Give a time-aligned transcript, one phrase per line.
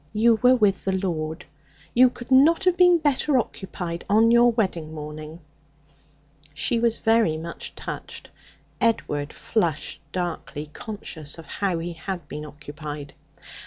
[0.13, 1.45] You were with the Lord.
[1.93, 5.41] You could not have been better occupied on your wedding morning!'
[6.55, 8.31] She was very much touched.
[8.81, 13.13] Edward flushed darkly, conscious of how he had been occupied.